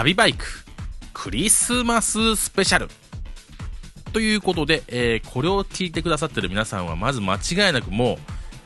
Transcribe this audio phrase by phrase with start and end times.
[0.00, 0.46] 旅バイク
[1.12, 2.88] クリスマススペシャル
[4.14, 8.16] ということで、えー、これを聞いてくださってる皆さんはまず間違いなくもう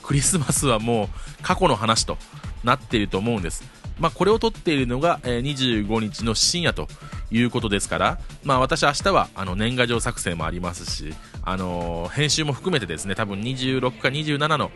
[0.05, 1.09] クリスマスはもう
[1.42, 2.18] 過去の話と
[2.62, 3.64] なっていると思うんです。
[3.98, 6.86] まあ、これを撮っているのが、えー、25日の深夜と
[7.32, 14.70] いうことですから、まあ、私明日はあの年賀状作成もありますし、あのー、編集も含めてですね、多分26か27の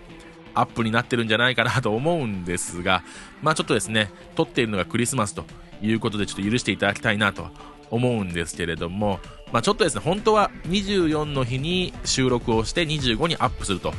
[0.54, 3.04] アップになってるんじゃないかなと思うんですが、
[3.42, 5.44] まあちょっとですね、撮っているのがクリスマスと
[5.82, 7.48] いうことでちょっと許していただきたいなと
[7.90, 9.20] 思うんですけれども、
[9.52, 13.92] まあちょっとですね、本当は24の日に収録をして25にアップすると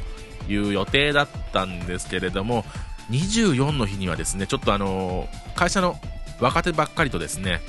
[0.47, 2.65] いう予定だったんですけれども、
[3.11, 5.95] 24の日にはですね、ちょっとあの、会社の
[6.39, 7.61] 若手ばっかりとですね、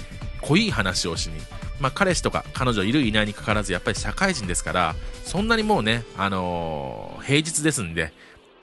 [0.42, 1.40] 濃い話をしに、
[1.80, 8.12] まあ、彼氏とか彼女いるいないにかかわらず、やっぱり社会人ですから、そんなにもうね、あのー、平日ですんで、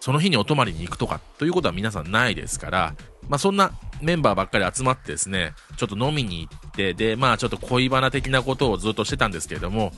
[0.08, 2.96] その日にお泊まりに行くとか、ということは皆さんないですから、
[3.28, 9.92] まあ、そんなメンバーばっかり集まってですね、ちょっと飲みに行って、で、まあちょっと恋バナ的なことをずっとしてたんですけれども、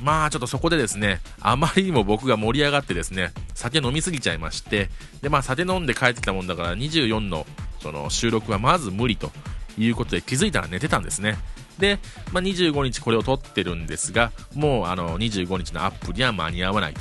[0.00, 4.88] まあちょっとそこでですね、あまりにも僕が盛り上がってですね、酒飲みすぎちゃいまして、
[5.20, 7.44] で、まあ酒飲んで帰ってきたもんだから24の
[7.80, 9.32] その収録はまず無理と
[9.76, 11.38] いうことで気づいたら寝てたんですね。
[11.80, 11.98] で、
[12.32, 17.00] まあ、25日これを撮ってるんですが、もうあの25日のアップには間に合わないと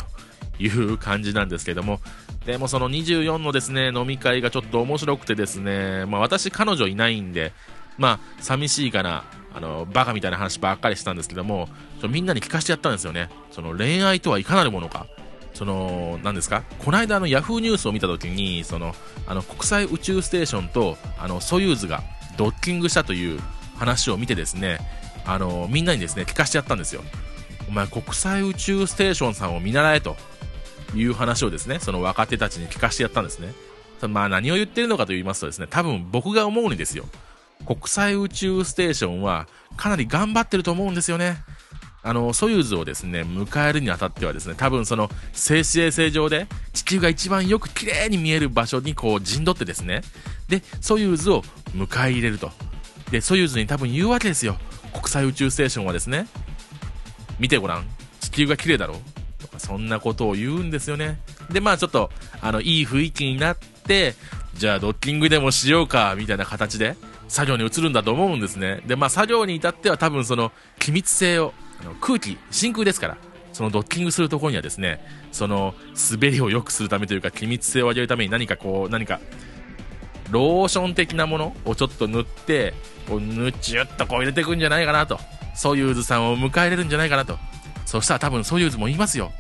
[0.57, 1.99] いう感じなんですけども、
[2.45, 7.53] でもその24のですね、飲み会がちょっと面白くてですね、まあ私彼女いないんで、
[7.97, 11.69] まあ寂しいかな、あの、バカみたいな話ばっかりしたんですけども、
[12.01, 13.29] ちょみんなに聞かせてやったんですよね。
[13.51, 15.07] その恋愛とはいかなるものか。
[15.55, 16.63] その、何ですか？
[16.79, 18.93] この間あのヤフーニュースを見た時に、その、
[19.25, 22.03] あの国際宇宙ステーションと、あの、ソユーズが
[22.37, 23.39] ドッキングしたという
[23.77, 24.79] 話を見てですね、
[25.25, 27.01] あの、みんなにですね、聞かせてやったんですよ。
[27.67, 30.17] お前国際宇宙ステーションさんを見習えと。
[30.95, 33.53] いう話をですね、その若手たちに聞かせてやったんですね。
[34.07, 37.05] まあ何を言ってるのかと言いますとですね、多分僕が思うにですよ。
[37.65, 39.47] 国際宇宙ステーションは
[39.77, 41.37] かなり頑張ってると思うんですよね。
[42.03, 50.01] あの、ソユーズをですね、迎えるにあたってはですね、多分その、静止衛星上で地球が一番よく綺麗に見える場所にこう陣取ってですね、
[50.47, 51.41] で、ソユーズを
[51.73, 52.51] 迎え入れると。
[53.09, 54.57] で、ソユーズに多分言うわけですよ。
[54.93, 56.27] 国際宇宙ステーションはですね、
[57.39, 57.85] 見てごらん。
[58.19, 58.99] 地球が綺麗だろ
[59.59, 61.19] そんなことを言うんですよね。
[61.49, 62.11] で、まあちょっと、
[62.41, 64.15] あの、いい雰囲気になって、
[64.55, 66.95] じゃあドッキングでもしようか、みたいな形で、
[67.27, 68.81] 作業に移るんだと思うんですね。
[68.85, 73.17] で、まあ作業に至っては多分その、機密性を、あの空気、真空ですから、
[73.51, 75.75] そのドッキングするところにはですね、その、
[76.11, 79.19] 滑りを良くするためというか、機密性を上げるために何かこう、何か、
[80.31, 82.73] ローション的なものをちょっと塗って、
[83.07, 85.19] こう、ぬちゅっとこう入れていくんじゃないかなと。
[85.55, 87.39] ソユーズさんを迎え入れるんじゃないかなと。
[87.85, 89.31] そしたら多分ソユーズも言いますよ。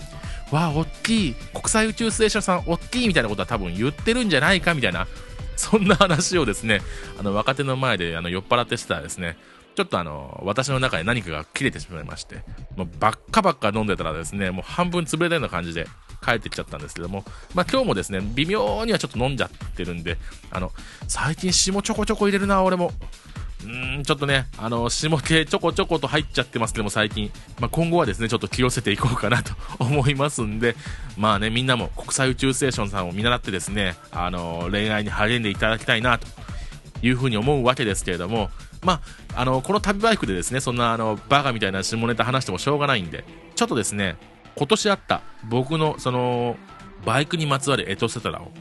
[0.51, 1.35] わあ、大きい。
[1.53, 5.07] 国際宇宙ステーションさん、大きいみたいなことは多分言ってるんじゃないかみたいな、
[5.55, 6.81] そんな話をですね、
[7.19, 9.37] あの、若手の前であの酔っ払ってしてたらですね、
[9.75, 12.43] ちょっとあの、私の中で何かが切れてしまいまして、
[12.75, 15.87] もうばっかばっか飲んでたらですね、もう半分潰れたような感じで
[16.23, 20.17] 帰ってきちゃったんですけども、まあ今日もですね、微妙にはちょっと飲んじゃってるんで、
[20.51, 20.71] あの、
[21.07, 22.93] 最近霜ちょこちょこ入れるな、俺も。
[23.65, 27.31] うん、ちょっとね、あの、下系ちょこちょこと入っちゃってますけども、最近。
[27.59, 30.75] まあ、今後はですね、ちょっと気をつけていこうかなと思いますんで、
[31.17, 36.27] まあね、みんなも国際宇宙ステーションさんを見習ってですね、あの、恋愛に励んでいただきたいな、と
[37.01, 38.49] いうふうに思うわけですけれども、
[38.83, 39.01] ま
[39.33, 44.17] あ、あの、この旅バイクでですね、そんな、あの、バカみたいな下ネタ話してもしょうがないんで、ちょっとですね、
[44.55, 46.57] 今年あった僕の、その、
[47.03, 48.51] バイクにまつわるエトセトラを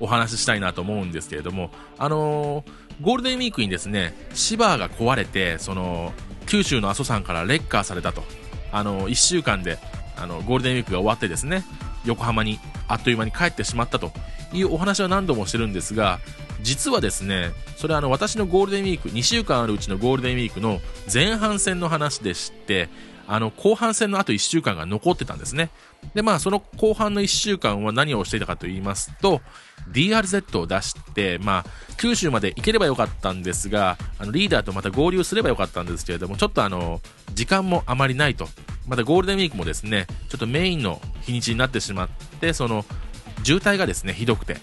[0.00, 6.12] お話ししたいなと思うんですけれども、あのーゴールデンウィークにですね、シバーが壊れて、その、
[6.46, 8.22] 九州の阿蘇山からレッカーされたと。
[8.72, 9.78] あの、1週間で、
[10.16, 11.64] あの、ゴールデンウィークが終わってですね、
[12.04, 14.12] 横浜にあっという間に帰ってしまったと
[14.52, 16.18] いうお話は何度もしてるんですが、
[16.62, 20.80] 実はですね、それはあの、私のゴールデンウィーク、2週間あるうちのゴールデンウィークの
[21.12, 22.90] 前半戦の話でして、
[23.32, 25.70] あの、後半戦のあと1週間が残ってたんですね。
[26.14, 29.40] で、まあ、その後半の1週間は何をしていたかと言いますと、
[29.92, 31.64] DRZ を出して、まあ、
[31.96, 37.00] 九州まで行ければよかったんですが、あの、リーダーとまた合流すればよかったんですけれども、ちょっとあの、
[37.32, 38.48] 時間もあまりないと。
[38.88, 42.08] またゴールデンウィークもですね、ちょっとメインの日にちになってしまっ
[42.40, 42.84] て、その、
[43.44, 44.56] 渋滞がですね、ひどくて、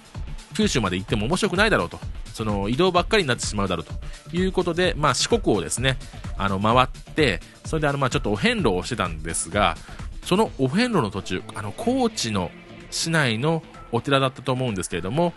[0.57, 1.99] 九州まで行っても面白くないだろうと。
[2.37, 5.97] その移動ばっかりになってしまうだろうということで、まあ、四国をですね、
[6.37, 9.75] あの、回って、それであの、まあ、ちょっとお遍路をしてたんですが、
[10.23, 12.51] そのお遍路の途中、あの、高知の
[12.91, 15.33] 市内のお寺だったと思うんですけれども、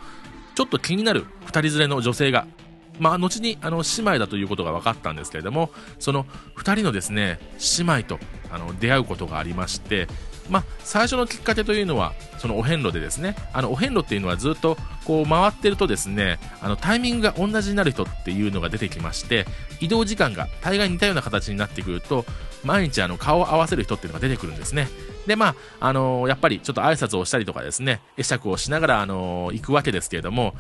[0.55, 2.47] ちょっと気になる2人連れの女性が、
[2.99, 6.27] まあ、後にあの姉妹だということが分かったんですけれども、その
[6.59, 7.39] 2人のですね、
[7.79, 8.19] 姉妹と
[8.51, 10.07] あの出会うことがありまして、
[10.51, 19.47] まあ、最初のきっかけというのはそのお遍路でですねあのお遍路っていうのはずっとこう回ってるとですねあのタイミングが同じになる人っていうのが出てきまして
[19.81, 22.25] 移動時間が大概似たような形になってくると
[22.65, 24.89] 毎日あの顔を合わせる人っていうのが出てくるんですね。
[25.27, 30.55] でまああのー、やっぱりちょっと挨拶をしたりとかですね会釈をしながら、あのー、行くわけですけれども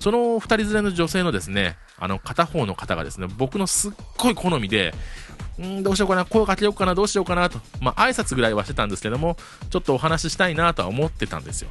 [0.00, 4.94] その2人連れの女性のですねあの片方の方がですね僕のすっごい好みで
[5.66, 9.36] んどうしようかな、声かけようかな、どうしようかなと、まあ、挨拶ぐらいはしてたんですけども、
[9.70, 11.70] ちょっとお話ししたいなとは思ってたんですよ。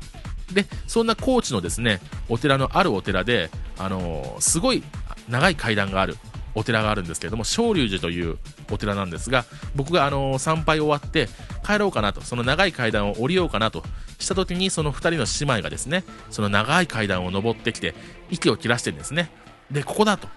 [0.54, 4.84] で、そんな高知のですね、お寺のあるお寺で、あのー、すごい
[5.28, 6.18] 長い階段がある
[6.56, 8.38] お寺があるんですけれども、昇龍寺という
[8.72, 9.46] お寺なんですが、
[9.76, 11.30] 僕が、あの、参拝終わって
[11.66, 13.84] 帰ろうかなと、その長い階段を降りようかなと
[14.18, 17.94] した時に、その2人の姉妹がですね、その長い階段を登ってきて、
[18.30, 19.32] 息を切らしてんですね。
[19.72, 20.28] で、ここだと。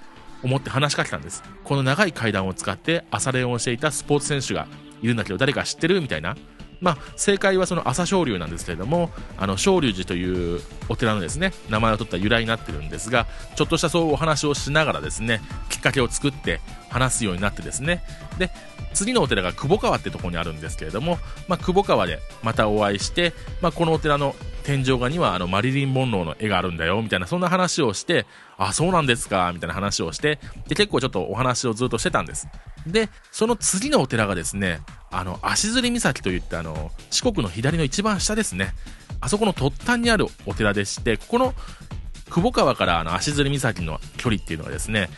[0.43, 1.43] 思って話しかけたんです。
[1.65, 4.67] この長い階段を使って朝練をしていたスポーツ選手が
[5.03, 6.37] いるんだけど誰か知ってるみたいな。
[6.81, 15.41] まあ、正解はその朝青龍なんですけれども、あの、青龍寺というお寺のですね、名前を取った由来になってるんですが、ちょっとしたそうお話をしながらですね、
[15.71, 16.61] きっかけを作って
[16.91, 18.03] 話すようになってですね、
[18.37, 18.51] で、
[18.93, 21.19] 次のお寺が久保川ってとこにあるんですけれども、
[21.49, 32.49] まあ、久保川でまたお会いして、まあ、このお寺の天井画にはあのマリリン・モンローの絵があるんだよみたいなそんな話をしてあそうなんですかみたいな話をしてで結構ちょっとお話をずっとしてたんです。
[32.87, 34.81] でその次のお寺がですね
[35.11, 38.75] あの足摺岬といってあの四国の左の一番下ですね。
[39.21, 41.55] あそこの突端にあるお寺でしてここの
[42.27, 45.09] 久保川からあの足摺岬の距離っていうのはですね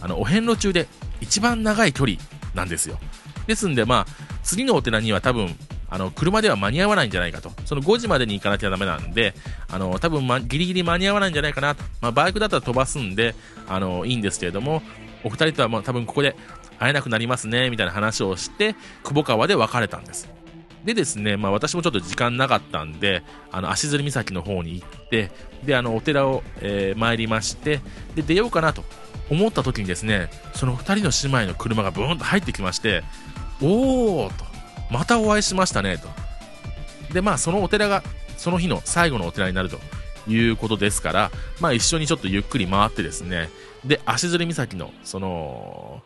[0.00, 0.86] あのお遍路中で
[1.20, 2.18] 一番長い距離
[2.54, 2.98] なんですよ。
[3.46, 5.56] ですんでまあ次のお寺には多分
[5.90, 7.52] あの、車では間に合わないんじゃないかと。
[7.66, 9.32] その5時までに行かなきゃダメなんで、
[9.70, 11.84] あの、多分、ま、ギリギリ間に合わないんじゃないかなと。
[12.00, 13.36] まあ、バイクだったら飛ばすんで、
[13.68, 14.82] あの、いいんですけれども、
[15.22, 16.36] お二人とはまあ多分ここで
[16.78, 20.28] 会えなくなりますね、みたいな話をして、久保川で別れたんです。
[20.84, 25.30] でですね、まあ私もちょっと時間なかったんで、あの、足摺岬の方に行って、
[25.64, 27.80] で、あの、お寺を、えー、参りまして、
[28.14, 28.84] で、出ようかなと
[29.30, 33.02] 思った時にですね、その2人の姉妹の車がブーンと入ってきまして、
[33.60, 34.44] おーと、
[34.90, 36.08] またお会いしましたねと。
[37.12, 38.02] で、まあ、そのお寺が
[38.36, 39.78] その日の最後のお寺になると
[40.28, 41.30] いうことですから、
[41.60, 43.48] まあ、一緒にちょっとゆっくり回ってですね、
[43.84, 46.02] で、足摺岬の、その、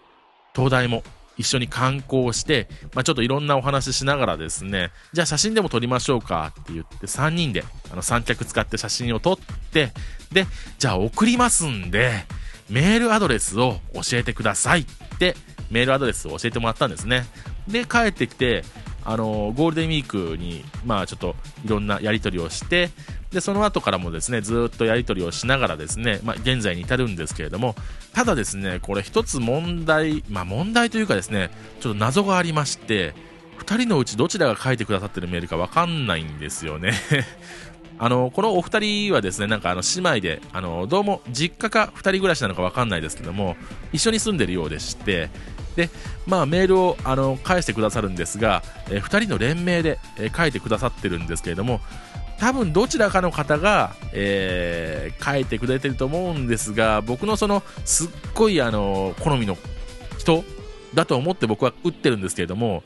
[0.52, 1.02] 灯台も
[1.36, 9.38] 一緒に観光して、まあ、ちょっといろんなお話ししながらですね、じゃあ写真でも撮りましょうかって言って3人であの三脚使って写真を撮っ
[9.72, 9.92] て、
[10.32, 10.46] で、
[10.78, 12.24] じゃあ送りますんで、
[12.68, 14.84] メールアドレスを教えてくださいっ
[15.18, 15.36] て
[15.70, 17.26] メールアドレスを教えてもらったんですね。
[17.66, 18.64] で、帰ってきて、
[19.04, 21.34] あのゴールデンウィークに、まあ、ちょっと
[21.64, 22.90] いろんなやり取りをして
[23.30, 27.74] でその後からもですねずっとやり取りをしながらですね、まあ、現在に至るんですけれども
[28.12, 31.50] ただですねこれ一つ問題、まあ、問題というかですね
[31.80, 33.14] ちょっと謎がありまして
[33.60, 36.92] 2人のうちどちらが書いてくださってるメールか分かんないんですよね
[37.98, 43.56] あのこのお二人はですねなんかあの姉妹であのどうも実家か2人暮らしなのか分かんないですけども
[43.92, 45.30] 一緒に住んでるようでして
[45.76, 45.90] で、
[46.26, 51.80] まあ、メールをあの返してくださるんですが、えー、2人の連名で、えー、書いてくださってるんですけれども
[52.38, 59.56] 多分どちらかの方が、えー、書いてくれてると思うんですが僕のそのすっごいあの好みの
[60.18, 60.44] 人
[60.94, 62.84] だと思って僕は打ってるんですけれども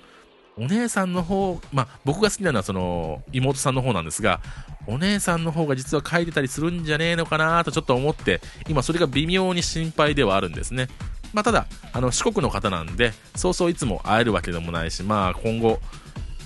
[0.59, 4.41] お姉さんの方、まあ、僕が好きなのはその妹さんの方なんですが
[4.87, 10.89] お姉さんの方が実は書いてたりするんじゃねえのかなとちょっと思って今それが微妙に心配ではあるんですね。
[11.33, 15.81] まあ、ただ、あの、四国の方なんで、そうそういつも会えるわけでもないし、まあ、今後、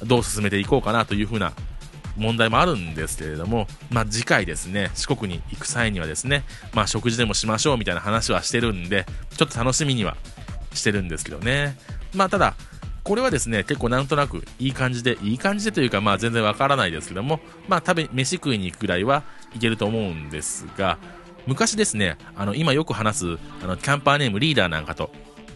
[0.04, 1.52] どう進めていこうかなというふうな
[2.16, 10.16] 問題もあるんですけれども、まあ、次回ですね、四国に行く際にはですね、まあ、食事でもしましょうみたいな話はしてるんで、ちょっと楽しみには
[10.72, 11.78] してるんですけどね。
[12.14, 12.54] まあ、ただ、
[13.06, 17.38] これはですね、結構なんとなくいい感じで、いい感じでというか、まあ全然わからないですけども、
[17.68, 19.22] まあ食べ、飯食いに行くぐらいは
[19.54, 20.98] いけると思うんですが、
[21.46, 25.10] 昔ですね、あの、今よく話す、あの、キャンパーネームリーダーなんかと、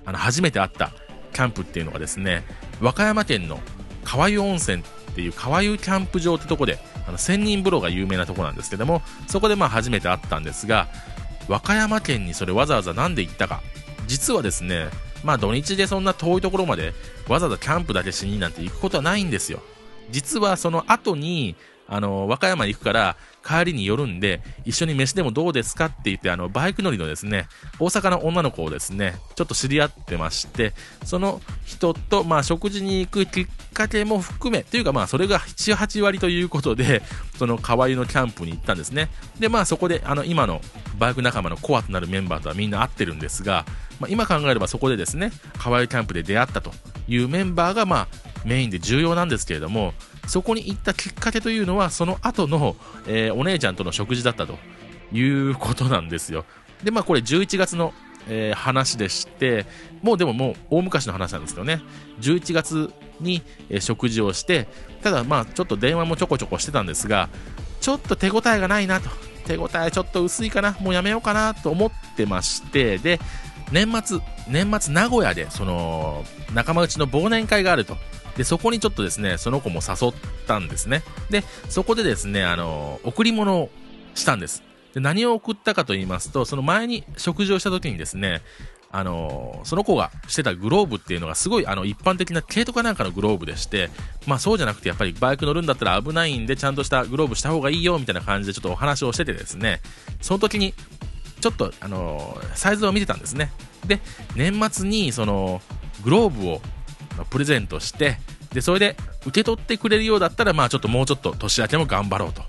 [0.04, 0.92] あの、初めて会った
[1.32, 2.44] キャンプっていうのがですね、
[2.80, 3.60] 和歌山県の
[4.04, 10.88] 川湯温泉っていう川湯キャンプ場ってとこで、あの、千人風呂が有名なとこなんですけども、そこでまあ初めて会ったんですが、
[11.48, 13.60] 和歌山県にそれわざわざ何で行ったか。
[14.06, 14.86] 実はですね、
[15.24, 16.94] まあ土日でそんな遠いところまで
[17.28, 19.60] わざわざキャンプだけしになんて行くことはないんですよ。
[20.10, 21.56] 実はその後に、
[21.90, 30.72] あの、和歌山に行くから、帰りに寄るんで、一緒に飯でもどうですかって言って、あの、バイク乗りのですね、大阪の女の子をですね、ちょっと知り合ってまして、
[31.04, 37.02] その人と、まあ、食事に行くきっかけも含め、というかまあ、それが7、8割ということで、
[37.38, 39.08] その川湯のキャンプに行ったんですね。
[39.38, 40.60] で、まあ、そこで、あの、今の
[40.98, 43.64] バイク仲間のコアとなるメンバーとはみんな会ってるんですが、
[43.98, 46.72] まあ、今考えればそこでですね、川湯キャンプで出会ったと
[47.08, 49.92] いうメンバーが、まあ、メインで重要なんですけれども
[50.26, 54.58] そこに行ったきっかけというのはその後の、えー、お姉ちゃんとの食事だったと
[55.12, 56.44] いうことなんですよ。
[56.84, 57.92] でまあこれ11月の、
[58.28, 59.66] えー、話でして
[60.02, 61.82] もうでももう大昔の話なんですよね。
[62.20, 64.68] 11月に、えー、食事をして
[65.02, 67.28] ただまあちょっと電話もちょこちょこしてたんですが
[67.80, 69.10] ちょっと手応えがないなと。
[69.46, 70.76] 手応えちょっと薄いかな。
[70.80, 73.18] もうやめようかなと思ってましてで
[73.72, 77.96] 年末年末名古屋でその仲間内の忘年会があると。
[78.40, 80.12] でそこにちょっとですねその子も誘っ
[80.46, 83.68] たんですねでそこでですねあの贈り物を
[84.14, 84.62] したんです
[84.94, 88.40] で何を送ったかと言いますとその前に食事をした時にですね
[88.90, 93.90] あのその子がしてたグローブっていうのがすごいあの一般的な毛とかなんかのグローブでして、
[94.26, 99.80] まあそうじゃなくてやっぱりバイク乗るんだったら危ないんでちゃんとしたグローブした方がいいよみたいな感じでちょっとお話をしててですね、
[100.20, 100.74] その時に
[101.40, 103.52] ちょっとあのサイズを見てたんですね。
[103.86, 104.00] で、
[104.34, 105.62] 年末にその
[106.02, 106.60] グローブを
[107.20, 108.18] のプレゼントして、
[108.52, 112.42] で、それで受け取ってくれるようだったら、まあちょっともうちょっと年明けも頑張ろうと。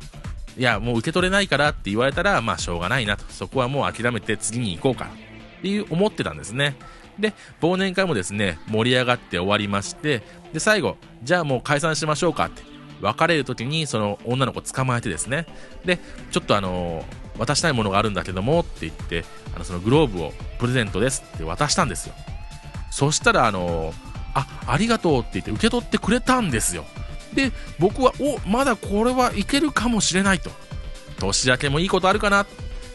[0.57, 3.25] いや、もう受け取れないからって言われたら、まあしょうがないなと。
[3.29, 5.09] そこはもう諦めて次に行こうか。
[5.59, 6.75] っていう思ってたんですね。
[7.19, 10.23] で、忘年会もですね、盛り上がって終わりまして、
[10.53, 12.63] で、最後、じゃあもう解散しましょうかって、
[13.01, 15.45] 別れる時にその女の子捕まえてですね、
[15.85, 15.99] で、
[16.31, 19.23] ちょっとあのー、渡したいものがあるんだけどもって言って、
[19.55, 22.15] あのそのグローブをプレゼントですって渡したんですよ。
[22.91, 23.93] そしたら、あの、
[24.33, 26.85] あ、ありがとうって言って受け取ってくれたんですよ。
[27.33, 30.49] で、僕は、お、まだこれはいけるかもしれないと。
[31.19, 32.45] 年明けもいいことあるかな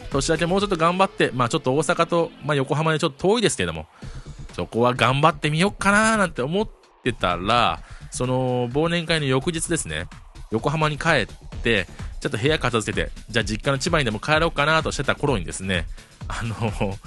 [0.09, 3.87] 年明けもうちょっと頑張って、まあちょっと大阪と、まあ横浜でちょっと遠いですけども、
[4.53, 6.69] そこは頑張ってみようかななんて思っ
[7.03, 10.07] てたら、その忘年会の翌日ですね、
[10.51, 11.27] 横浜に帰っ
[11.61, 11.87] て、
[12.19, 15.85] ちょっと部屋片付けて、じゃあ実家の千葉にでも帰ろうかなとしてた頃にですね、
[16.27, 16.97] あの、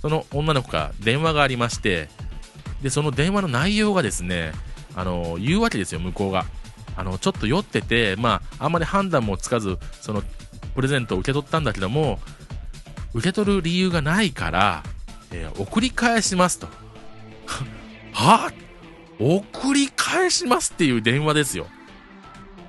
[0.00, 2.08] その女の子から電話がありまして、
[2.82, 4.52] で、その電話の内容がですね、
[4.94, 6.46] あの、言うわけですよ、向こうが。
[6.96, 10.22] あの、ちょっと酔ってて、まあ、あんまり判断もつかず、その、
[10.74, 12.18] プレゼントを受け取ったんだけども、
[13.14, 14.82] 受け取る理由がないから、
[15.32, 16.68] えー、送り返しますと。
[18.12, 18.52] は
[19.18, 21.66] 送り返しますっていう電話ですよ。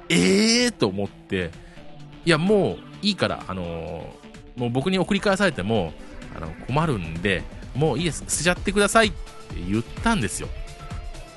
[0.10, 1.52] ええー、と思って、
[2.26, 5.94] いや、もういいから、あのー、もう僕に送り返されても、
[6.36, 9.14] あの、困るんで、もういいです、捨てちゃってください
[9.56, 10.48] 言ったんですよ。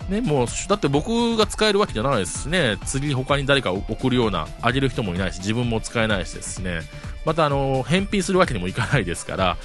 [0.09, 6.83] ね、もう、だって僕が使えるわけじゃないですしね、次他に誰か送るような、あげる人もいないし、自分も使えないしですね、
[7.25, 9.57] またあの、返品するわけにもいかないですから、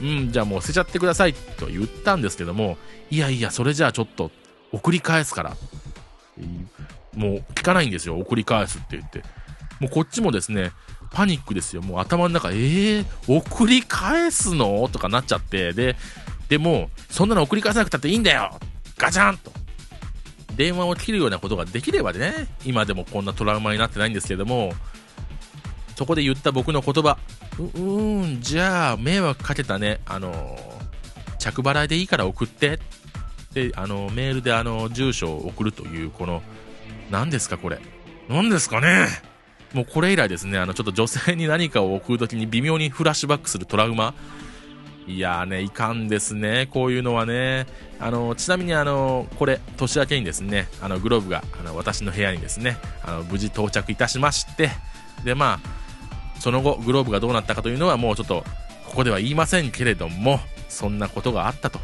[0.00, 2.78] うん、じゃあもう捨てちゃってくださいと言ったんですけども、
[3.10, 4.30] いやいや、それじゃあちょっと、
[4.72, 5.56] 送り返すから。
[7.16, 9.24] もう聞かないんですよ、送り返すって言って。
[9.80, 10.70] もうこっちもですね、
[11.10, 11.82] パニックですよ。
[11.82, 14.88] もう頭の中、えー、送り返すの？
[14.92, 15.96] とかなっちゃって、で、
[16.50, 18.50] でも、そんなの送り返さなくたっていいんだよ。
[18.98, 19.52] ガチャンと。
[20.56, 24.74] 電話を切るようなことができればね、今でもこんなトラウマになってないんですけども、
[25.96, 27.18] そこで言った僕の言葉、
[27.58, 30.58] う、うん、じゃあ、迷惑かけたね、あの
[31.38, 32.80] 着払いでいいから送って、
[33.54, 36.42] で、あのメールであの、住所を送るという、この、
[37.10, 37.78] 何ですかこれ。
[38.28, 39.06] 何ですかね。
[39.72, 44.14] もうこれ以来ですね、あの、ちょっと女性に何かを送るときに微妙にフラッシュバックするトラウマ、
[45.06, 47.66] いやーね、いかんですね、こういうのはね。
[47.98, 54.70] あの、ちなみにあの、これ、年明けにですね、あの、グローブが、あの、私の部屋にですね、あの、無事到着いたしまして、
[55.24, 58.44] で、まあ、その後、グローブがどうなったかというのはもうちょっと、
[58.86, 61.80] ここでは言いませんけれども、そんなことがあったと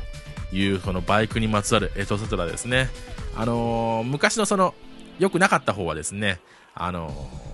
[0.53, 2.89] いう、そのバイクにまつわるエトセトラですね。
[3.37, 4.75] あのー、昔のその、
[5.19, 6.41] 良くなかった方はですね、
[6.75, 7.46] あのー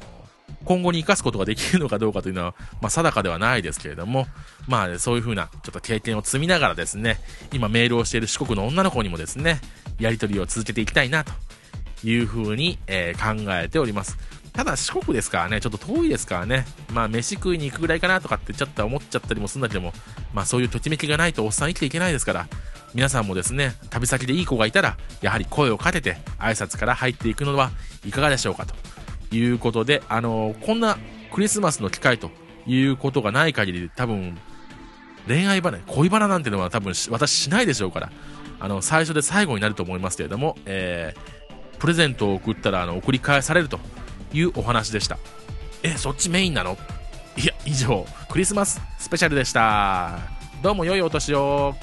[0.65, 4.27] 今後に生かすことができるのかどうかというのは、まあ、定かではないですけれども、
[4.69, 7.19] まあ、そういうふうな、ちょっと経験を積みながらですね、
[7.53, 9.61] 今メールをしている四国の女の子にもですね、
[9.99, 11.33] やり取りを続けていきたいな、と
[12.05, 14.17] いうふうに、えー、考えております。
[14.53, 19.95] ただ四国ですからね、ちょっと遠いですからね、まあ飯食いに行くぐらいかなとかってちょっと思っちゃったりもするんだけども、
[20.35, 22.47] まあそういうときめきがないとおっさん生きていけないですから、
[22.95, 27.71] 皆さんもですね、旅先でいい子がいたら、やはり声をかけて挨拶から入っていくのは
[28.07, 28.75] いかがでしょうかと。
[29.33, 30.99] いうことで、あのこんな
[31.33, 32.31] クリスマスの機会と
[32.67, 34.39] いうことがない限り、多分、
[35.27, 38.13] 恋愛離れ、恋バナなんてのは多分私しないでしょうから、
[38.61, 43.81] あの、最初で最後になると思いますけれども、えー、プレゼントを送ったら、あの、送り返されると
[44.33, 45.19] いうお話でした。
[45.83, 46.77] え、そっちメインなの？
[47.37, 50.19] いや、以上、クリスマススペシャルでした。
[50.63, 51.75] どうも良いお年を。